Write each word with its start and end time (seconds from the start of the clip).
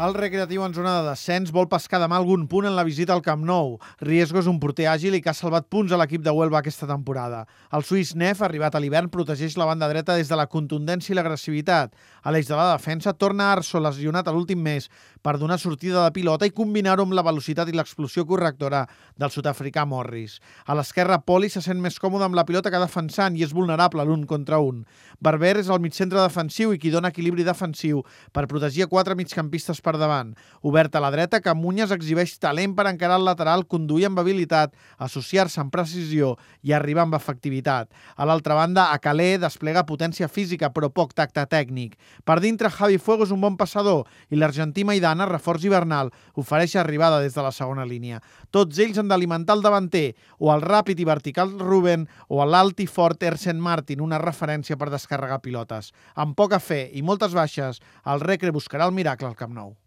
El 0.00 0.14
recreatiu 0.16 0.62
en 0.64 0.72
zona 0.72 0.94
de 0.96 1.10
descens 1.10 1.50
vol 1.52 1.66
pescar 1.68 1.98
demà 2.00 2.16
algun 2.16 2.46
punt 2.48 2.64
en 2.64 2.72
la 2.72 2.86
visita 2.88 3.12
al 3.12 3.20
Camp 3.20 3.42
Nou. 3.44 3.74
Riesgo 4.00 4.38
és 4.40 4.46
un 4.48 4.56
porter 4.56 4.86
àgil 4.88 5.12
i 5.12 5.20
que 5.20 5.28
ha 5.28 5.34
salvat 5.36 5.66
punts 5.68 5.92
a 5.92 5.98
l'equip 6.00 6.22
de 6.24 6.32
Huelva 6.32 6.62
aquesta 6.62 6.86
temporada. 6.88 7.42
El 7.76 7.84
suís 7.84 8.14
Nef, 8.16 8.40
arribat 8.40 8.72
a 8.72 8.80
l'hivern, 8.80 9.10
protegeix 9.12 9.58
la 9.60 9.66
banda 9.68 9.90
dreta 9.92 10.16
des 10.16 10.32
de 10.32 10.38
la 10.40 10.46
contundència 10.48 11.12
i 11.12 11.18
l'agressivitat. 11.18 11.92
A 12.24 12.32
l'eix 12.32 12.48
de 12.48 12.56
la 12.56 12.70
defensa 12.70 13.12
torna 13.12 13.50
Arso, 13.52 13.76
lesionat 13.76 14.24
a 14.24 14.32
l'últim 14.32 14.62
mes, 14.64 14.88
per 15.20 15.34
donar 15.36 15.58
sortida 15.60 16.06
de 16.06 16.14
pilota 16.16 16.48
i 16.48 16.54
combinar-ho 16.56 17.04
amb 17.04 17.18
la 17.18 17.26
velocitat 17.26 17.68
i 17.68 17.76
l'explosió 17.76 18.24
correctora 18.24 18.86
del 19.20 19.34
sud-africà 19.36 19.84
Morris. 19.84 20.38
A 20.64 20.78
l'esquerra, 20.80 21.20
Poli 21.20 21.52
se 21.52 21.60
sent 21.60 21.76
més 21.76 22.00
còmode 22.00 22.24
amb 22.24 22.40
la 22.40 22.46
pilota 22.48 22.72
que 22.72 22.80
defensant 22.80 23.36
i 23.36 23.44
és 23.44 23.52
vulnerable 23.52 24.08
l'un 24.08 24.24
contra 24.24 24.64
un. 24.64 24.80
Barber 25.20 25.58
és 25.60 25.68
el 25.68 25.84
mitjcentre 25.84 26.24
defensiu 26.24 26.72
i 26.72 26.80
qui 26.80 26.88
dona 26.88 27.12
equilibri 27.12 27.44
defensiu 27.44 28.00
per 28.32 28.48
protegir 28.48 28.88
a 28.88 28.88
quatre 28.88 29.18
migcampistes 29.20 29.84
per 29.90 29.98
davant. 29.98 30.34
Obert 30.62 30.94
a 30.94 31.00
la 31.02 31.10
dreta, 31.10 31.40
Camunyes 31.42 31.90
exhibeix 31.94 32.36
talent 32.38 32.76
per 32.76 32.86
encarar 32.90 33.18
el 33.18 33.26
lateral, 33.26 33.64
conduir 33.66 34.06
amb 34.06 34.20
habilitat, 34.20 34.74
associar-se 35.02 35.60
amb 35.62 35.72
precisió 35.74 36.34
i 36.62 36.74
arribar 36.76 37.06
amb 37.06 37.16
efectivitat. 37.18 37.90
A 38.16 38.28
l'altra 38.28 38.54
banda, 38.54 38.90
a 38.92 39.00
Calé 39.02 39.38
desplega 39.40 39.86
potència 39.88 40.28
física 40.28 40.70
però 40.70 40.90
poc 40.92 41.14
tacte 41.16 41.42
tècnic. 41.50 41.96
Per 42.24 42.38
dintre, 42.44 42.70
Javi 42.70 43.00
Fuego 43.00 43.26
és 43.26 43.34
un 43.34 43.40
bon 43.42 43.56
passador 43.56 44.06
i 44.30 44.38
l'argentí 44.38 44.84
Maidana, 44.84 45.26
reforç 45.26 45.66
hivernal, 45.66 46.12
ofereix 46.36 46.76
arribada 46.76 47.22
des 47.24 47.34
de 47.34 47.42
la 47.42 47.54
segona 47.56 47.88
línia. 47.88 48.20
Tots 48.52 48.78
ells 48.78 49.00
han 49.00 49.10
d'alimentar 49.10 49.56
el 49.56 49.64
davanter, 49.64 50.14
o 50.38 50.52
el 50.54 50.62
ràpid 50.62 51.00
i 51.00 51.08
vertical 51.08 51.56
Ruben, 51.58 52.06
o 52.28 52.44
l'alt 52.44 52.84
i 52.84 52.86
fort 52.86 53.22
Ersen 53.26 53.58
Martin, 53.60 54.04
una 54.04 54.20
referència 54.22 54.76
per 54.76 54.92
descarregar 54.92 55.40
pilotes. 55.42 55.94
Amb 56.14 56.36
poca 56.36 56.60
fe 56.60 56.84
i 56.92 57.02
moltes 57.02 57.34
baixes, 57.34 57.80
el 58.04 58.20
Recre 58.20 58.52
buscarà 58.52 58.86
el 58.86 58.96
miracle 58.96 59.30
al 59.30 59.38
Camp 59.38 59.56
Nou. 59.56 59.79